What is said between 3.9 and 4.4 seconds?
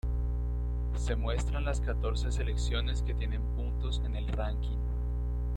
en el